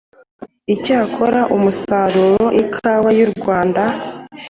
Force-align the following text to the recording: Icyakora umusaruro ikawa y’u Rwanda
Icyakora 0.73 1.41
umusaruro 1.55 2.45
ikawa 2.63 3.09
y’u 3.19 3.27
Rwanda 3.33 3.83